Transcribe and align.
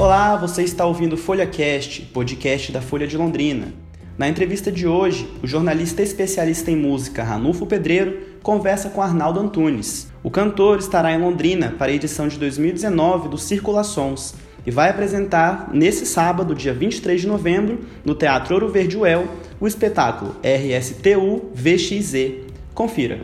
Olá, 0.00 0.34
você 0.34 0.62
está 0.62 0.86
ouvindo 0.86 1.14
FolhaCast, 1.14 2.06
podcast 2.06 2.72
da 2.72 2.80
Folha 2.80 3.06
de 3.06 3.18
Londrina. 3.18 3.66
Na 4.16 4.26
entrevista 4.26 4.72
de 4.72 4.88
hoje, 4.88 5.30
o 5.42 5.46
jornalista 5.46 6.00
especialista 6.00 6.70
em 6.70 6.76
música 6.76 7.22
Ranulfo 7.22 7.66
Pedreiro 7.66 8.18
conversa 8.42 8.88
com 8.88 9.02
Arnaldo 9.02 9.38
Antunes. 9.38 10.10
O 10.22 10.30
cantor 10.30 10.78
estará 10.78 11.12
em 11.12 11.20
Londrina 11.20 11.74
para 11.76 11.92
a 11.92 11.94
edição 11.94 12.28
de 12.28 12.38
2019 12.38 13.28
do 13.28 13.36
Circulações 13.36 14.32
e 14.64 14.70
vai 14.70 14.88
apresentar 14.88 15.68
nesse 15.70 16.06
sábado, 16.06 16.54
dia 16.54 16.72
23 16.72 17.20
de 17.20 17.26
novembro, 17.26 17.80
no 18.02 18.14
Teatro 18.14 18.54
Ouro 18.54 18.70
Verde 18.70 18.96
Uel, 18.96 19.28
o 19.60 19.66
espetáculo 19.66 20.34
RSTU 20.42 21.50
VXZ. 21.52 22.46
Confira. 22.72 23.20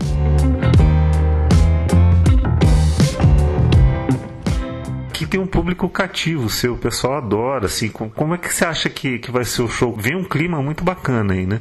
Tem 5.27 5.41
um 5.41 5.47
público 5.47 5.89
cativo 5.89 6.49
seu, 6.49 6.75
o 6.75 6.79
pessoal 6.79 7.15
adora, 7.15 7.67
assim, 7.67 7.89
como 7.89 8.35
é 8.35 8.39
que 8.39 8.53
você 8.53 8.65
acha 8.65 8.89
que, 8.89 9.19
que 9.19 9.31
vai 9.31 9.45
ser 9.45 9.63
o 9.63 9.69
show? 9.69 9.95
Vem 9.97 10.17
um 10.17 10.25
clima 10.25 10.61
muito 10.63 10.85
bacana 10.85 11.35
aí, 11.35 11.47
né? 11.47 11.61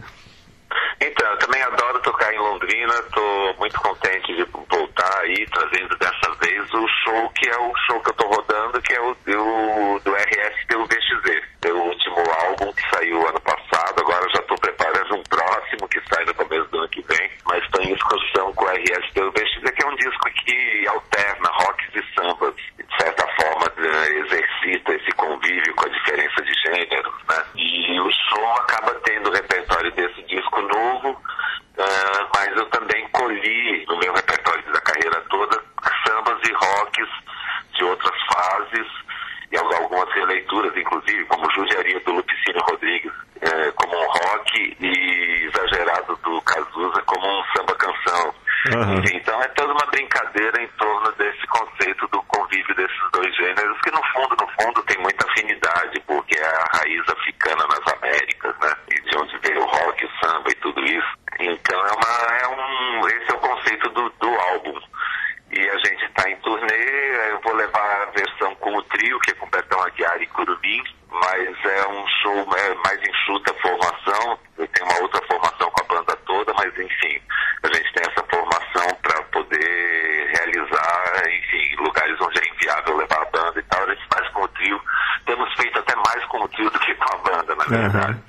Então, 1.02 1.30
eu 1.30 1.38
também 1.40 1.62
adoro 1.62 2.00
tocar 2.00 2.34
em 2.34 2.40
Londrina, 2.40 2.94
estou 2.94 3.56
muito 3.60 3.80
contente 3.82 4.34
de 4.36 4.46
voltar 4.70 5.20
aí, 5.22 5.46
trazendo 5.52 5.98
dessa 5.98 6.32
vez 6.42 6.74
o 6.74 6.88
show 7.04 7.30
que 7.36 7.50
é 7.50 7.58
o 7.58 7.74
show 7.86 8.00
que 8.00 8.10
eu 8.10 8.12
estou 8.12 8.30
rodando, 8.30 8.82
que 8.82 8.94
é 8.94 9.02
o, 9.02 10.00
do 10.00 10.12
RS 10.12 10.66
pelo 10.68 10.86
VXZ, 10.86 11.44
é 11.66 11.72
o 11.74 11.82
último 11.82 12.24
álbum 12.46 12.72
que 12.74 12.90
saiu 12.96 13.28
ano 13.28 13.42
passado, 13.42 14.00
agora 14.00 14.30
já 14.34 14.40
estou 14.40 14.58
preparando 14.58 15.16
um 15.16 15.24
próximo 15.24 15.88
que 15.90 16.02
sai 16.14 16.24
no 16.26 16.34
começo 16.36 16.70
do 16.70 16.78
ano 16.78 16.90
que 16.90 17.02
vem, 17.02 17.30
mas 17.46 17.64
estou 17.64 17.82
em 17.84 17.94
discussão 17.94 18.54
com 18.54 18.66
o 18.66 18.70
RS 18.70 19.12
pelo 19.14 19.32
VXZ, 19.32 19.72
que 19.76 19.84
é 19.84 19.88
um 19.88 19.96
disco 19.96 20.26
que 20.46 20.88
alterna 20.88 21.50
rocks 21.52 21.90
e 21.96 22.16
sambas 22.16 22.56
exercita 23.86 24.94
esse 24.94 25.12
convívio 25.14 25.76
com 25.76 25.86
a 25.86 25.90
diferença 25.90 26.42
de 26.42 26.54
gêneros, 26.62 27.14
né? 27.30 27.44
E 27.56 28.00
o 28.00 28.12
som 28.12 28.54
acaba 28.58 28.94
tendo 29.06 29.30
o 29.30 29.34
repertório 29.34 29.92
desse 29.92 30.22
disco 30.24 30.62
novo, 30.62 31.10
uh, 31.12 32.30
mas 32.36 32.56
eu 32.56 32.66
também 32.68 33.08
colhi 33.10 33.86
no 33.88 33.98
meu 33.98 34.14
repertório 34.14 34.64
da 34.72 34.82
carreira 34.82 35.22
toda 35.30 35.64
sambas 36.08 36.40
e 36.48 36.54
rocks 36.54 37.10
de 37.78 37.84
outras 37.84 38.16
fases 38.34 38.88
e 39.52 39.58
algumas 39.58 40.12
releituras, 40.14 40.76
inclusive, 40.76 41.26
como 41.26 41.52
Judiaria 41.52 42.00
do 42.02 42.14
Lupicínio 42.14 42.62
Rodrigues, 42.70 43.12
uh, 43.12 43.74
como 43.76 43.96
um 43.96 44.08
rock 44.08 44.78
e 44.80 45.46
Exagerado 45.46 46.18
do 46.24 46.42
Cazuza 46.42 47.02
como 47.06 47.28
um 47.28 47.44
samba-canção. 47.56 48.34
Uhum. 48.74 49.04
Então 49.14 49.40
é 49.44 49.48
toda 49.50 49.74
uma 49.74 49.86
brincadeira 50.06 50.62
em 50.62 50.68
torno 50.78 51.12
desse 51.14 51.48
conceito 51.48 52.08
do 52.08 52.22
convívio 52.24 52.76
desses 52.76 53.12
dois 53.12 53.36
gêneros, 53.36 53.80
que 53.82 53.92
no 53.92 54.04
fundo, 54.14 54.36
no 54.40 54.48
fundo 54.62 54.84
tem 54.84 54.98
muita 55.02 55.28
afinidade, 55.28 56.00
porque 56.06 56.38
é 56.38 56.46
a 56.46 56.78
raiz 56.78 57.02
africana 57.10 57.66
nas 57.68 57.94
Américas, 57.94 58.56
né? 58.62 58.72
E 58.92 59.02
de 59.02 59.18
onde 59.18 59.38
veio 59.40 59.62
o 59.62 59.66
rock, 59.66 60.06
o 60.06 60.10
samba 60.20 60.50
e 60.50 60.56
tudo 60.56 60.84
isso. 60.86 61.18
Então 61.40 61.80
é 61.80 61.92
uma, 61.92 62.38
é 62.38 62.48
um, 62.48 63.08
esse 63.08 63.32
é 63.32 63.36
o 63.36 63.40
conceito 63.40 63.90
do, 63.90 64.10
do 64.10 64.30
álbum. 64.30 64.80
E 65.52 65.70
a 65.70 65.78
gente 65.78 66.06
está 66.06 66.30
em 66.30 66.36
turnê, 66.38 67.32
eu 67.32 67.42
vou 67.42 67.54
levar 67.56 68.04
a 68.04 68.12
versão 68.12 68.54
com 68.56 68.76
o 68.76 68.84
trio, 68.84 69.20
que 69.22 69.32
é 69.32 69.36
com 69.36 69.50
Betão 69.50 69.82
Aguiar 69.82 70.22
e 70.22 70.28
Curumim, 70.28 70.84
mas 71.10 71.66
é 71.66 71.88
um 71.88 72.08
show 72.22 72.46
é 72.58 72.74
mais 72.76 73.00
enxuta 73.08 73.54
formação, 73.62 74.38
eu 74.58 74.68
tenho 74.68 74.90
uma 74.90 75.02
outra 75.02 75.22
formação 75.28 75.72
com 75.72 75.82
a 75.82 75.96
banda 75.96 76.16
toda, 76.26 76.54
mas 76.54 76.78
enfim, 76.78 77.22
a 77.64 77.68
gente 77.74 77.94
tem 77.94 78.04
essa 78.10 78.24
formação 78.30 78.88
para 79.02 79.22
poder 79.24 80.32
realizar, 80.36 81.24
enfim, 81.30 81.74
em 81.74 81.76
lugares 81.78 82.20
onde 82.22 82.40
é 82.40 82.54
inviável 82.54 82.98
levar 82.98 83.22
a 83.22 83.32
banda 83.32 83.60
e 83.60 83.64
tal, 83.64 83.84
a 83.84 83.94
gente 83.94 84.08
faz 84.14 84.28
com 84.34 84.44
o 84.44 84.48
trio. 84.50 84.82
Temos 85.26 85.54
feito 85.56 85.80
até 85.80 85.96
o 86.56 86.70
trio 86.70 86.70
do 86.70 86.80
que 86.80 86.94
com 86.96 87.16
a 87.16 87.18
banda, 87.18 87.56
na 87.56 87.64
verdade. 87.66 88.12
Uhum. 88.14 88.20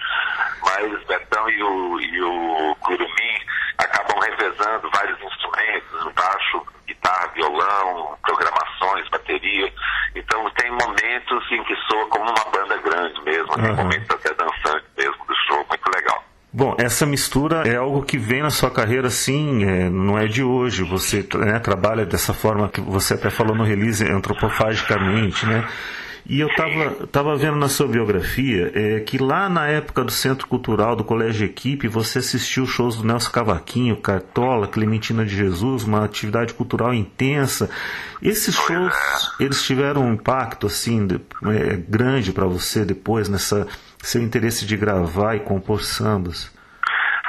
Mas 0.65 1.05
Betão 1.05 1.49
e 1.49 1.63
o, 1.63 2.01
e 2.01 2.23
o 2.23 2.77
Curumim 2.81 3.39
acabam 3.79 4.19
revezando 4.21 4.91
vários 4.91 5.21
instrumentos, 5.23 6.13
baixo, 6.15 6.67
guitarra, 6.87 7.29
violão, 7.35 8.17
programações, 8.23 9.09
bateria. 9.11 9.73
Então 10.15 10.51
tem 10.51 10.71
momentos 10.71 11.53
em 11.53 11.63
que 11.65 11.75
soa 11.89 12.09
como 12.09 12.25
uma 12.25 12.51
banda 12.51 12.77
grande 12.79 13.23
mesmo, 13.23 13.53
uhum. 13.53 13.63
tem 13.63 13.77
momentos 13.77 14.11
até 14.11 14.35
dançantes 14.35 14.89
mesmo 14.97 15.25
do 15.27 15.35
show, 15.47 15.67
muito 15.69 15.91
legal. 15.95 16.25
Bom, 16.53 16.75
essa 16.79 17.05
mistura 17.05 17.69
é 17.69 17.77
algo 17.77 18.03
que 18.03 18.17
vem 18.17 18.43
na 18.43 18.49
sua 18.49 18.71
carreira, 18.71 19.11
sim, 19.11 19.63
é, 19.65 19.91
não 19.91 20.19
é 20.19 20.27
de 20.27 20.43
hoje. 20.43 20.83
Você 20.85 21.27
né, 21.35 21.59
trabalha 21.59 22.07
dessa 22.07 22.33
forma 22.33 22.67
que 22.71 22.81
você 22.81 23.13
até 23.13 23.29
falou 23.29 23.55
no 23.55 23.63
release, 23.63 24.11
antropofagicamente, 24.11 25.45
né? 25.45 25.69
E 26.29 26.41
eu 26.41 26.49
estava 26.49 27.07
tava 27.07 27.37
vendo 27.37 27.57
na 27.57 27.69
sua 27.69 27.87
biografia 27.87 28.73
é, 28.75 29.01
que 29.01 29.17
lá 29.17 29.49
na 29.49 29.69
época 29.69 30.03
do 30.03 30.11
Centro 30.11 30.49
Cultural 30.49 30.97
do 30.97 31.05
Colégio 31.05 31.45
Equipe, 31.47 31.87
você 31.87 32.19
assistiu 32.19 32.67
shows 32.67 32.97
do 32.97 33.07
Nelson 33.07 33.31
Cavaquinho, 33.31 33.97
Cartola, 33.97 34.67
Clementina 34.67 35.25
de 35.25 35.37
Jesus, 35.37 35.85
uma 35.85 36.05
atividade 36.05 36.53
cultural 36.53 36.93
intensa. 36.93 37.71
Esses 38.21 38.57
shows, 38.57 38.95
eles 39.39 39.63
tiveram 39.63 40.03
um 40.03 40.15
impacto 40.15 40.67
assim 40.67 41.07
de, 41.07 41.15
é, 41.15 41.77
grande 41.77 42.33
para 42.33 42.47
você 42.47 42.85
depois 42.85 43.29
nessa 43.29 43.67
seu 44.03 44.23
interesse 44.23 44.67
de 44.67 44.77
gravar 44.77 45.37
e 45.37 45.41
compor 45.41 45.83
sambas? 45.83 46.53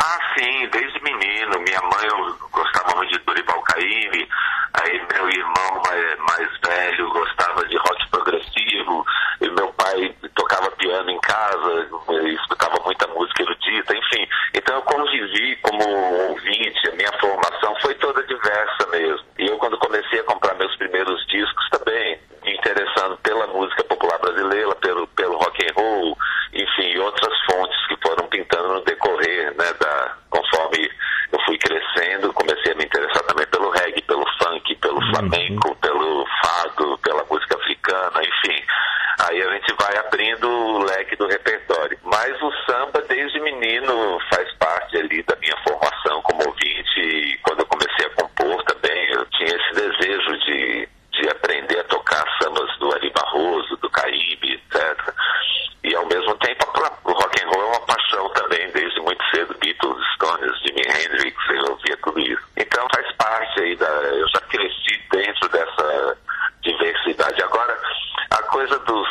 Ah, 0.03 0.19
sim, 0.37 0.69
desde 0.71 1.01
menino. 1.03 1.59
Minha 1.59 1.81
mãe 1.81 2.07
eu 2.07 2.35
gostava 2.51 2.95
muito 2.95 3.11
de 3.11 3.25
Dorival 3.25 3.61
Caymmi, 3.63 4.27
aí 4.73 5.07
meu 5.11 5.29
irmão 5.29 5.81
mais, 5.87 6.17
mais 6.19 6.49
velho 6.65 7.09
gostava 7.09 7.67
de 7.67 7.77
meu 9.57 9.73
pai 9.73 10.15
tocava 10.35 10.69
piano 10.71 11.09
em 11.09 11.19
casa, 11.19 11.87
escutava 12.27 12.75
muita 12.85 13.07
música 13.07 13.43
erudita, 13.43 13.95
enfim. 13.95 14.27
Então 14.53 14.75
eu 14.75 14.81
convivi 14.83 15.55
como 15.57 15.83
ouvinte, 16.29 16.89
a 16.89 16.95
minha 16.95 17.11
formação 17.19 17.75
foi 17.81 17.93
toda 17.95 18.23
diversa 18.23 18.87
mesmo. 18.91 19.25
E 19.39 19.47
eu 19.47 19.57
quando 19.57 19.77
comecei 19.79 20.19
a 20.19 20.23
comprar 20.23 20.55
meus 20.55 20.75
primeiros 20.77 21.25
discos 21.27 21.69
também, 21.69 22.19
me 22.43 22.53
interessando 22.53 23.17
pela 23.17 23.47
música 23.47 23.83
popular 23.83 24.17
brasileira, 24.19 24.75
pelo, 24.75 25.07
pelo 25.07 25.37
rock 25.37 25.65
and 25.65 25.73
roll, 25.75 26.17
enfim, 26.53 26.97
outras 26.97 27.33
fontes 27.49 27.87
que 27.87 27.97
foram 28.01 28.27
pintando 28.27 28.73
no 28.75 28.81
decorrer, 28.81 29.55
né, 29.57 29.73
da, 29.79 30.15
conforme 30.29 30.89
eu 31.31 31.39
fui 31.45 31.57
crescendo, 31.57 32.33
comecei 32.33 32.71
a 32.71 32.75
me 32.75 32.85
interessar 32.85 33.23
também 33.23 33.45
pelo 33.47 33.69
reggae, 33.69 34.01
pelo 34.03 34.25
funk, 34.41 34.75
pelo 34.75 34.95
uhum. 34.95 35.09
flamenco, 35.11 35.75
pelo 35.75 36.25
fado, 36.41 36.97
pela 36.99 37.23
música 37.29 37.57
africana, 37.87 38.21
enfim. 38.21 38.63
Aí 39.19 39.41
a 39.41 39.51
gente 39.53 39.73
vai 39.79 39.97
abrindo 39.97 40.47
o 40.47 40.83
leque 40.83 41.15
do 41.15 41.27
repertório. 41.27 41.97
Mas 42.03 42.41
o 42.41 42.51
samba, 42.65 43.01
desde 43.07 43.39
menino, 43.39 44.19
faz 44.29 44.51
parte 44.55 44.97
ali 44.97 45.23
da 45.23 45.35
minha 45.37 45.55
formação 45.67 46.21
como 46.23 46.45
ouvinte, 46.45 46.99
e 46.99 47.37
quando 47.39 47.61
eu 47.61 47.65
comecei 47.65 48.05
a 48.05 48.09
compor 48.11 48.63
também, 48.63 49.11
eu 49.11 49.25
tinha 49.27 49.49
esse 49.49 49.73
desejo 49.73 50.37
de, 50.39 50.89
de 51.13 51.29
aprender 51.29 51.79
a 51.79 51.83
tocar 51.85 52.23
sambas 52.41 52.77
do 52.77 52.93
Ari 52.93 53.09
Barroso, 53.09 53.77
do 53.77 53.89
Caribe, 53.89 54.53
etc. 54.53 55.13
E 55.83 55.95
ao 55.95 56.05
mesmo 56.05 56.35
tempo 56.35 56.67
o 57.05 57.11
rock 57.11 57.43
and 57.43 57.49
roll 57.49 57.63
é 57.63 57.67
uma 57.67 57.85
paixão 57.85 58.29
também, 58.29 58.69
desde 58.71 58.99
muito 59.01 59.23
cedo, 59.33 59.55
Beatles, 59.59 60.05
Stones, 60.15 60.59
Jimi 60.61 60.81
Hendrix, 60.81 61.37
eu 61.49 61.71
ouvia 61.71 61.97
tudo 62.03 62.19
isso. 62.19 62.43
Então 62.57 62.85
faz 62.93 63.11
parte 63.13 63.61
aí 63.61 63.75
da. 63.77 63.87
Eu 63.87 64.27
já 64.29 64.41
cresci 64.41 65.01
dentro 65.11 65.49
dessa 65.49 66.17
diversidade. 66.61 67.41
Agora, 67.41 67.79
a 68.31 68.43
coisa 68.43 68.77
do 68.79 69.05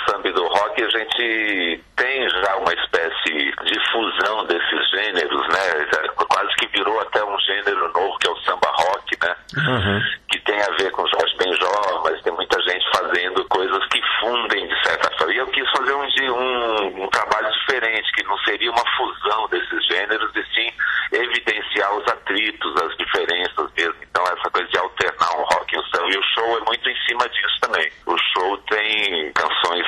e 0.76 0.82
rock, 0.82 0.82
a 0.82 0.98
gente 0.98 1.84
tem 1.97 2.28
já 2.28 2.56
uma 2.56 2.72
espécie 2.72 3.53
de 3.64 3.91
fusão 3.91 4.47
desses 4.47 4.91
gêneros, 4.91 5.48
né? 5.48 5.87
Quase 6.28 6.54
que 6.56 6.66
virou 6.69 7.00
até 7.00 7.25
um 7.25 7.38
gênero 7.41 7.92
novo, 7.92 8.19
que 8.19 8.28
é 8.28 8.31
o 8.31 8.37
samba 8.41 8.69
rock, 8.69 9.16
né? 9.22 9.36
Uhum. 9.56 10.03
Que 10.31 10.38
tem 10.41 10.60
a 10.60 10.70
ver 10.78 10.91
com 10.91 11.06
Jorge 11.06 11.36
Benjor, 11.38 12.03
mas 12.04 12.22
tem 12.22 12.32
muita 12.32 12.60
gente 12.62 12.84
fazendo 12.94 13.44
coisas 13.48 13.86
que 13.88 14.00
fundem 14.20 14.66
de 14.66 14.82
certa 14.82 15.10
forma. 15.16 15.33
E 15.33 15.39
eu 15.39 15.47
quis 15.48 15.68
fazer 15.71 15.95
um, 15.95 16.04
um, 16.33 17.04
um 17.04 17.09
trabalho 17.09 17.51
diferente, 17.53 18.12
que 18.12 18.24
não 18.24 18.36
seria 18.39 18.71
uma 18.71 18.84
fusão 18.97 19.48
desses 19.48 19.86
gêneros, 19.86 20.30
e 20.36 20.45
sim 20.54 20.72
evidenciar 21.12 21.95
os 21.95 22.06
atritos, 22.09 22.83
as 22.83 22.97
diferenças 22.97 23.71
mesmo. 23.77 23.97
Então, 24.03 24.24
essa 24.24 24.51
coisa 24.51 24.68
de 24.68 24.78
alternar 24.78 25.39
um 25.39 25.45
rock 25.45 25.74
e 25.74 25.78
um 25.78 25.83
samba. 25.84 26.09
E 26.10 26.18
o 26.18 26.22
show 26.34 26.59
é 26.59 26.65
muito 26.66 26.89
em 26.89 26.97
cima 27.06 27.28
disso 27.28 27.60
também. 27.60 27.91
O 28.06 28.16
show 28.18 28.59
tem 28.68 29.33
canções 29.33 29.86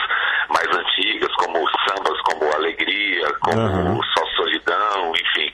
mais 0.49 0.67
antigas, 0.69 1.35
como 1.37 1.69
sambas 1.89 2.21
como 2.23 2.53
Alegria, 2.55 3.33
como 3.41 3.61
uhum. 3.61 4.03
Só 4.03 4.27
Solidão, 4.37 5.13
enfim. 5.15 5.53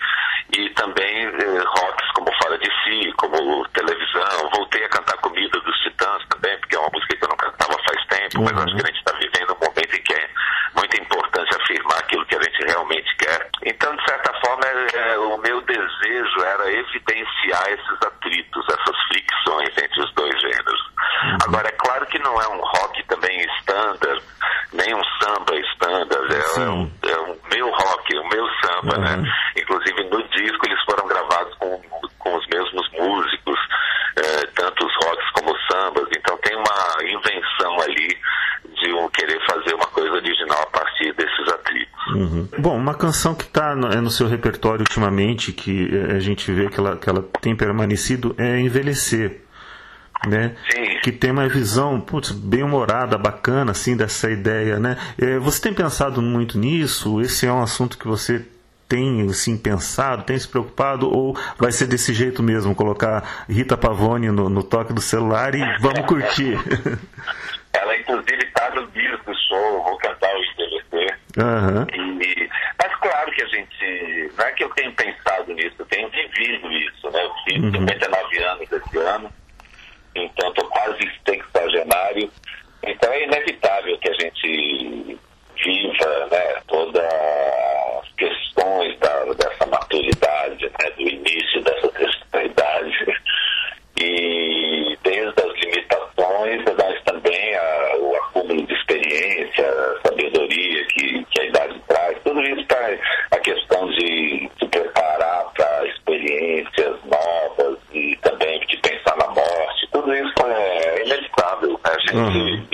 E 0.57 0.69
também 0.71 1.27
eh, 1.27 1.65
rocks 1.65 2.11
como 2.15 2.31
Fora 2.43 2.59
de 2.59 2.71
Si, 2.85 3.13
como 3.17 3.67
Televisão. 3.69 4.51
Voltei 4.55 4.85
a 4.85 4.89
cantar 4.89 5.17
Comida 5.19 5.61
dos 5.61 5.77
Titãs 5.81 6.23
também, 6.29 6.59
porque 6.61 6.77
é 6.77 6.79
uma 6.79 6.91
música 6.93 7.17
que 7.17 7.25
eu 7.25 7.29
não 7.29 7.37
cantava 7.37 7.77
faz 7.85 8.07
tempo, 8.07 8.33
uhum. 8.45 8.55
mas 8.55 8.65
acho 8.65 8.77
que 8.77 8.83
a 8.83 8.87
gente 8.87 8.99
está 8.99 9.13
vivendo 9.19 9.53
um 9.53 9.65
momento 9.67 9.95
em 9.95 10.03
que 10.03 10.15
é 10.15 10.29
muito 10.77 10.97
importante 11.01 11.57
afirmar 11.57 11.99
aquilo 11.99 12.27
que 12.27 12.37
a 12.37 12.43
gente 12.43 12.65
realmente 12.67 13.17
quer. 13.17 13.49
Então, 13.65 13.95
de 13.97 14.05
certa 14.05 14.33
forma, 14.45 14.65
é, 14.67 15.13
é, 15.13 15.19
o 15.19 15.39
meu 15.39 15.61
desejo 15.63 16.41
era 16.45 16.71
evidenciar 16.71 17.69
esses 17.69 18.03
atritos, 18.03 18.65
essas 18.69 18.97
fricções 19.09 19.71
entre 19.79 20.03
os 20.03 20.15
dois 20.15 20.41
gêneros. 20.41 20.81
Uhum. 21.25 21.39
Agora, 21.49 21.69
é 21.69 21.73
claro 21.73 22.07
que 22.07 22.19
não 22.19 22.41
é 22.41 22.49
um 22.49 22.61
rock 22.61 23.03
também 23.05 23.41
standard, 23.61 24.23
nem 24.73 24.95
um 24.95 25.05
é, 26.57 26.69
o, 26.69 26.91
é 27.11 27.19
o 27.21 27.39
meu 27.51 27.71
rock, 27.71 28.17
o 28.17 28.29
meu 28.29 28.47
samba, 28.63 28.97
uhum. 28.97 29.23
né? 29.23 29.33
Inclusive 29.57 30.05
no 30.05 30.23
disco 30.29 30.67
eles 30.67 30.83
foram 30.85 31.07
gravados 31.07 31.55
com, 31.59 31.81
com 32.19 32.37
os 32.37 32.47
mesmos 32.49 32.91
músicos, 32.93 33.59
é, 34.17 34.47
tanto 34.55 34.87
os 34.87 34.95
rocks 35.05 35.31
como 35.33 35.53
os 35.53 35.67
sambas. 35.67 36.09
Então 36.17 36.37
tem 36.39 36.57
uma 36.57 37.03
invenção 37.03 37.81
ali 37.81 38.19
de 38.81 38.93
um 38.93 39.09
querer 39.11 39.41
fazer 39.47 39.75
uma 39.75 39.87
coisa 39.87 40.13
original 40.13 40.63
a 40.63 40.79
partir 40.79 41.13
desses 41.15 41.49
atritos. 41.49 42.14
Uhum. 42.25 42.49
Bom, 42.59 42.77
uma 42.77 42.95
canção 42.95 43.35
que 43.35 43.45
está 43.45 43.75
no, 43.75 43.89
é 43.89 44.01
no 44.01 44.11
seu 44.11 44.27
repertório 44.27 44.81
ultimamente, 44.81 45.53
que 45.53 45.91
é, 45.93 46.17
a 46.17 46.21
gente 46.21 46.51
vê 46.53 46.69
que 46.69 46.79
ela, 46.79 46.97
que 46.97 47.09
ela 47.09 47.23
tem 47.41 47.55
permanecido, 47.55 48.35
é 48.39 48.59
Envelhecer 48.61 49.45
né? 50.27 50.57
Sim. 50.71 51.01
Que 51.03 51.13
tem 51.13 51.31
uma 51.31 51.49
visão 51.49 52.01
putz, 52.01 52.31
bem 52.31 52.63
humorada, 52.63 53.19
bacana, 53.19 53.73
assim, 53.73 53.97
dessa 53.97 54.31
ideia, 54.31 54.79
né? 54.79 54.97
É, 55.21 55.39
você 55.39 55.61
tem 55.61 55.75
pensado 55.75 56.23
muito 56.23 56.59
nisso? 56.59 57.21
Esse 57.21 57.47
é 57.47 57.53
um 57.53 57.63
assunto 57.63 57.99
que 57.99 58.07
você 58.07 58.45
tem 58.89 59.23
assim 59.29 59.57
pensado, 59.57 60.25
tem 60.25 60.39
se 60.39 60.47
preocupado 60.47 61.11
ou 61.11 61.37
vai 61.59 61.73
ser 61.73 61.87
desse 61.87 62.13
jeito 62.13 62.43
mesmo, 62.43 62.75
colocar 62.75 63.45
Rita 63.49 63.77
Pavone 63.77 64.31
no, 64.31 64.49
no 64.49 64.63
toque 64.63 64.93
do 64.93 65.01
celular 65.01 65.55
e 65.55 65.79
vamos 65.81 66.07
curtir? 66.07 66.59
Ela 67.73 67.97
inclusive 67.97 68.45
está 68.45 68.71
no 68.71 68.87
disco 68.89 69.25
do 69.25 69.37
show, 69.49 69.83
vou 69.83 69.99
cantar 69.99 70.31
o 70.33 70.45
ITVC. 70.45 71.15
Uhum. 71.37 72.21
E, 72.23 72.49
mas 72.81 72.95
claro 73.01 73.33
que 73.33 73.43
a 73.43 73.47
gente, 73.47 74.33
não 74.39 74.45
é 74.45 74.53
que 74.53 74.63
eu 74.63 74.71
tenho 74.71 74.93
pensado 74.93 75.53
nisso, 75.53 75.75
eu 75.81 75.87
tenho 75.87 76.09
vivido 76.11 76.71
isso, 76.71 77.11
né? 77.11 77.25
Eu 77.25 77.33
fiz 77.45 77.45
uhum. 77.65 77.73
59 77.73 78.45
anos 78.45 78.73
esse 78.73 78.99
ano 78.99 79.31
então 80.15 80.49
estou 80.49 80.69
quase 80.69 81.11
sexagenário. 81.27 82.31
Então 82.87 83.13
é 83.13 83.25
inevitável 83.25 83.99
que 83.99 84.11
a 84.11 84.15
gente 84.15 85.19
viva 85.65 86.29
né, 86.31 86.63
todas 86.69 87.03
as 87.05 88.13
questões 88.17 88.99
da, 89.01 89.25
dessa 89.35 89.67
maturidade, 89.67 90.65
né, 90.65 90.91
do 90.97 91.03
início 91.03 91.63
dessa 91.63 92.45
idade. 92.45 93.21
E 94.01 94.99
desde 95.03 95.41
as 95.41 95.55
limitações, 95.61 96.63
mas 96.79 97.03
também 97.05 97.55
a, 97.57 97.97
o 97.99 98.17
acúmulo 98.17 98.67
de 98.67 98.75
experiência, 98.75 99.73
sabedoria 100.05 100.87
que, 100.89 101.25
que 101.25 101.41
a 101.41 101.45
idade 101.45 101.81
traz. 101.89 102.19
Tudo 102.25 102.41
isso 102.43 102.61
está 102.61 102.91
a 103.31 103.39
questão 103.39 103.89
de 103.91 104.51
se 104.59 104.69
preparar 104.69 105.45
para 105.55 105.87
experiências 105.87 106.97
novas 107.05 107.79
e 107.93 108.17
também 108.17 108.61
de 108.67 108.77
pensar 108.79 109.17
na 109.17 109.29
morte 109.29 109.75
tudo 110.05 110.15
isso 110.15 110.35
é 110.47 111.07
inevitável. 111.07 111.71
Né? 111.71 111.79
A 111.85 111.91
gente 111.93 112.03
uhum. 112.15 112.67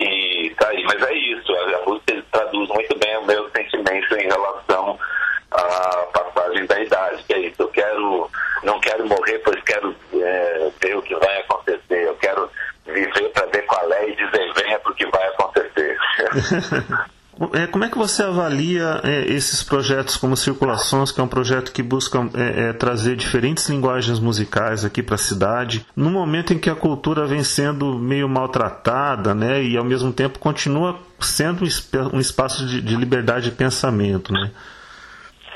e 0.00 0.50
tá 0.58 0.68
aí. 0.68 0.82
Mas 0.84 1.02
é 1.02 1.14
isso, 1.14 1.52
a, 1.52 1.76
a 1.76 1.84
música 1.86 2.24
traduz 2.32 2.68
muito 2.70 2.98
bem 2.98 3.16
o 3.18 3.26
meu 3.26 3.50
sentimento 3.50 4.14
em 4.14 4.28
relação 4.28 4.98
à 5.50 6.06
passagem 6.12 6.66
da 6.66 6.80
idade, 6.80 7.22
que 7.24 7.34
é 7.34 7.38
isso. 7.40 7.62
Eu 7.62 7.68
quero, 7.68 8.30
não 8.62 8.80
quero 8.80 9.06
morrer, 9.06 9.38
pois 9.44 9.62
quero 9.64 9.94
é, 10.14 10.70
ver 10.80 10.96
o 10.96 11.02
que 11.02 11.14
vai 11.16 11.40
acontecer. 11.40 12.06
Eu 12.06 12.14
quero 12.16 12.50
viver 12.86 13.28
para 13.30 13.46
ver 13.46 13.62
qual 13.66 13.92
é 13.92 14.08
e 14.08 14.16
dizer 14.16 14.52
venha 14.54 14.78
para 14.78 14.92
o 14.92 14.94
que 14.94 15.06
vai 15.06 15.26
acontecer. 15.28 15.98
É, 17.54 17.66
como 17.66 17.84
é 17.84 17.88
que 17.88 17.96
você 17.96 18.22
avalia 18.22 19.00
é, 19.02 19.20
esses 19.32 19.62
projetos 19.62 20.14
como 20.18 20.36
Circulações, 20.36 21.10
que 21.10 21.20
é 21.20 21.24
um 21.24 21.28
projeto 21.28 21.72
que 21.72 21.82
busca 21.82 22.18
é, 22.34 22.68
é, 22.68 22.72
trazer 22.74 23.16
diferentes 23.16 23.66
linguagens 23.70 24.20
musicais 24.20 24.84
aqui 24.84 25.02
para 25.02 25.14
a 25.14 25.18
cidade, 25.18 25.86
no 25.96 26.10
momento 26.10 26.52
em 26.52 26.58
que 26.58 26.68
a 26.68 26.74
cultura 26.74 27.26
vem 27.26 27.42
sendo 27.42 27.98
meio 27.98 28.28
maltratada, 28.28 29.34
né, 29.34 29.62
e 29.62 29.74
ao 29.74 29.84
mesmo 29.84 30.12
tempo 30.12 30.38
continua 30.38 31.00
sendo 31.18 31.64
um 32.12 32.20
espaço 32.20 32.66
de, 32.66 32.82
de 32.82 32.94
liberdade 32.94 33.48
de 33.48 33.56
pensamento, 33.56 34.34
né? 34.34 34.50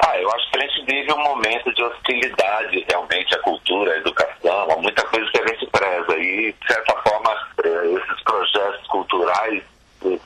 Ah, 0.06 0.18
eu 0.18 0.30
acho 0.32 0.50
que 0.50 0.58
a 0.58 0.60
gente 0.62 0.84
vive 0.86 1.12
um 1.12 1.22
momento 1.22 1.72
de 1.74 1.82
hostilidade 1.82 2.84
realmente 2.88 3.34
à 3.34 3.38
cultura, 3.40 3.92
à 3.92 3.96
educação, 3.98 4.70
a 4.70 4.76
muita 4.76 5.02
coisa 5.04 5.30
que 5.30 5.38
a 5.38 5.46
gente 5.46 5.66
preza. 5.70 6.18
E, 6.18 6.52
de 6.52 6.66
certa 6.66 6.94
forma, 7.02 7.30
é, 7.62 7.86
esses 7.94 8.22
projetos 8.22 8.86
culturais 8.88 9.62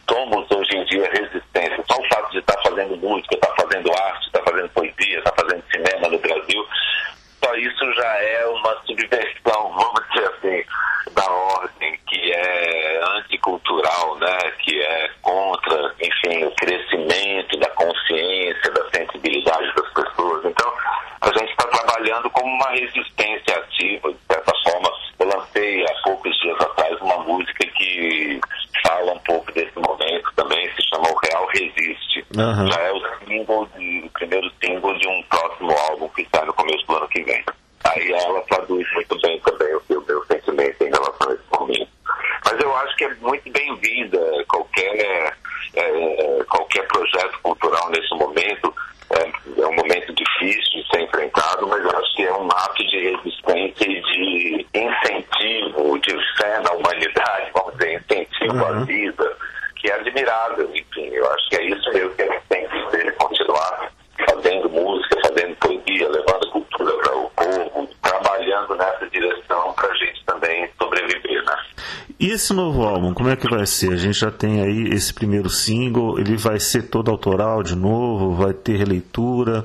tomos 0.07 0.51
hoje 0.51 0.77
em 0.77 0.85
dia 0.87 1.11
resistência. 1.13 1.85
Só 1.91 2.01
o 2.01 2.09
fato 2.09 2.31
de 2.33 2.39
estar 2.39 2.61
fazendo 2.63 2.97
música, 2.97 3.35
estar 3.35 3.55
fazendo 3.55 3.91
arte, 3.93 4.27
estar 4.27 4.43
fazendo 4.43 4.69
poesia, 4.71 5.19
estar 5.19 5.35
fazendo 5.35 5.65
cinema 5.71 6.09
no 6.09 6.19
Brasil, 6.19 6.67
só 7.45 7.55
isso 7.55 7.93
já 7.95 8.23
é 8.23 8.47
uma 8.47 8.77
subversão, 8.85 9.73
vamos 9.73 10.03
dizer 10.11 10.29
assim, 10.29 10.65
da 11.13 11.31
ordem 11.31 11.99
que 12.09 12.33
é 12.33 13.01
anticultural, 13.19 14.17
né? 14.17 14.53
que 14.65 14.81
é 14.81 15.11
contra, 15.23 15.95
enfim, 16.01 16.45
o 16.45 16.51
crescimento 16.53 17.57
da 17.59 17.71
consciência, 17.71 18.71
da 18.73 18.91
sensibilidade 18.91 19.73
das 19.75 19.93
pessoas. 19.93 20.45
Então, 20.45 20.73
a 21.21 21.29
gente 21.39 21.51
está 21.51 21.67
trabalhando 21.69 22.29
como 22.31 22.53
uma 22.53 22.71
resistência 22.71 23.57
ativa, 23.57 24.13
de 24.13 24.19
certa 24.31 24.53
forma. 24.65 24.91
Eu 25.21 25.29
lancei 25.29 25.85
há 25.85 26.03
poucos 26.03 26.37
dias 26.41 26.61
atrás 26.61 27.01
uma 27.01 27.19
música 27.19 27.67
que 27.67 28.41
fala 28.87 29.13
um 29.13 29.19
pouco 29.21 29.53
desse 29.53 29.77
momento 29.79 30.33
também, 30.35 30.69
se 30.75 30.83
chama 30.89 31.09
O 31.11 31.19
Real 31.27 31.47
Resiste. 31.47 32.25
Uhum. 32.39 32.67
Já 32.71 32.81
é 32.81 32.93
o 32.93 33.03
single 33.27 33.69
de, 33.77 34.03
o 34.07 34.11
primeiro 34.11 34.51
single 34.63 34.99
de 34.99 35.09
um 35.09 35.23
próximo 35.25 35.73
álbum 35.91 36.09
que 36.11 36.27
sai 36.35 36.45
no 36.45 36.55
começo 36.55 36.87
do 36.87 36.97
ano 36.97 37.09
que 37.09 37.23
vem. 37.23 37.45
Aí 37.85 38.13
ela 38.13 38.41
traduz 38.43 38.87
muito 38.95 39.19
bem 39.21 39.41
também 39.41 39.75
o, 39.75 39.83
o 39.99 40.05
meu 40.07 40.25
sentimento 40.27 40.83
em 40.83 40.91
relação 40.91 41.31
a 41.31 41.35
esse 41.35 41.59
momento. 41.59 41.89
Mas 42.45 42.61
eu 42.61 42.77
acho 42.77 42.97
que 42.97 43.05
é 43.05 43.15
muito 43.17 43.51
bem-vinda 43.51 44.45
qualquer, 44.49 45.37
é, 45.75 46.45
qualquer 46.49 46.87
projeto 46.87 47.39
cultural 47.43 47.91
nesse 47.91 48.15
momento. 48.15 48.75
É, 49.11 49.63
é, 49.63 49.67
um 49.67 49.75
momento 49.75 50.13
difícil 50.13 50.83
de 50.83 50.89
ser 50.91 51.01
enfrentado, 51.01 51.67
mas 51.67 51.83
eu 51.83 51.91
acho 51.99 52.15
que 52.15 52.23
é 52.25 52.33
um 52.33 52.47
ato 52.51 52.87
de 52.87 53.11
resistência 53.11 53.85
e 53.85 54.03
de 54.03 54.67
incentivo, 54.75 55.99
de 56.01 56.15
fé 56.37 56.61
na 56.61 56.73
humanidade, 56.73 57.51
vamos 57.55 57.73
dizer, 57.73 57.95
incentivo 57.95 58.57
uhum. 58.57 58.67
à 58.67 58.73
vida, 58.85 59.37
que 59.77 59.91
é 59.91 59.95
admirável. 59.95 60.71
Enfim, 60.75 61.09
eu 61.13 61.31
acho 61.33 61.49
que 61.49 61.57
é 61.57 61.65
isso 61.65 61.93
mesmo 61.93 62.11
que 62.11 62.23
a 62.23 62.27
gente 62.27 62.43
tem 62.49 62.69
que 62.69 62.91
ser, 62.91 63.15
continuar 63.15 63.91
fazendo 64.27 64.69
música, 64.71 65.21
fazendo 65.27 65.57
poesia, 65.57 66.09
levando 66.09 66.51
cultura 66.51 66.93
para 66.99 67.17
o 67.17 67.31
povo, 67.31 67.89
trabalhando 68.03 68.77
nessa 68.77 69.09
direção 69.09 69.73
para 69.75 69.89
a 69.89 69.95
gente 69.95 70.25
também 70.25 70.69
sobreviver, 70.81 71.45
né? 71.45 71.57
E 72.21 72.33
esse 72.33 72.53
novo 72.53 72.83
álbum, 72.83 73.15
como 73.15 73.31
é 73.31 73.37
que 73.37 73.49
vai 73.49 73.65
ser? 73.65 73.93
A 73.93 73.97
gente 73.97 74.19
já 74.19 74.31
tem 74.31 74.61
aí 74.61 74.89
esse 74.93 75.15
primeiro 75.15 75.49
single, 75.49 76.19
ele 76.19 76.37
vai 76.37 76.59
ser 76.59 76.83
todo 76.83 77.11
autoral 77.13 77.63
de 77.63 77.77
novo, 77.77 78.35
vai 78.35 78.53
ter 78.53 78.77
releitura? 78.77 79.65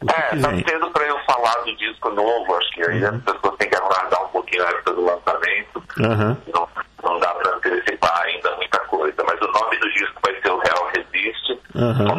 O 0.00 0.06
que 0.06 0.14
é, 0.14 0.22
que 0.30 0.40
tá 0.40 0.48
cedo 0.48 0.90
para 0.90 1.06
eu 1.06 1.18
falar 1.26 1.54
do 1.64 1.76
disco 1.76 2.08
novo, 2.10 2.56
acho 2.56 2.70
que 2.72 2.82
aí 2.82 3.04
uhum. 3.04 3.14
as 3.14 3.22
pessoas 3.22 3.56
têm 3.58 3.68
que 3.68 3.76
aguardar 3.76 4.24
um 4.24 4.28
pouquinho 4.28 4.64
antes 4.64 4.84
do 4.84 5.04
lançamento. 5.04 5.84
Uhum. 5.98 6.36
Não, 6.54 6.68
não 7.04 7.20
dá 7.20 7.28
para 7.28 7.56
antecipar 7.56 8.22
ainda 8.22 8.56
muita 8.56 8.78
coisa, 8.80 9.24
mas 9.26 9.40
o 9.40 9.52
nome 9.52 9.76
do 9.78 9.92
disco 9.92 10.20
vai 10.24 10.40
ser 10.40 10.50
O 10.50 10.58
Real 10.58 10.90
Resiste, 10.96 11.60
uhum. 11.74 12.08
com 12.08 12.18